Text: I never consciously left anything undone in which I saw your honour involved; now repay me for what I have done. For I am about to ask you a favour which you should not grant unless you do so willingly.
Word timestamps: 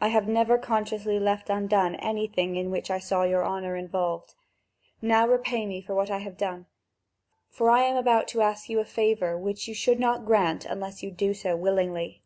I 0.00 0.08
never 0.20 0.56
consciously 0.56 1.18
left 1.20 1.50
anything 1.50 2.00
undone 2.00 2.56
in 2.56 2.70
which 2.70 2.90
I 2.90 2.98
saw 2.98 3.24
your 3.24 3.44
honour 3.44 3.76
involved; 3.76 4.34
now 5.02 5.28
repay 5.28 5.66
me 5.66 5.82
for 5.82 5.94
what 5.94 6.10
I 6.10 6.16
have 6.16 6.38
done. 6.38 6.64
For 7.50 7.68
I 7.68 7.82
am 7.82 7.96
about 7.98 8.26
to 8.28 8.40
ask 8.40 8.70
you 8.70 8.80
a 8.80 8.86
favour 8.86 9.36
which 9.36 9.68
you 9.68 9.74
should 9.74 10.00
not 10.00 10.24
grant 10.24 10.64
unless 10.64 11.02
you 11.02 11.10
do 11.10 11.34
so 11.34 11.58
willingly. 11.58 12.22